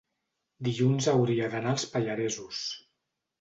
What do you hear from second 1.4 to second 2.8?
d'anar als Pallaresos.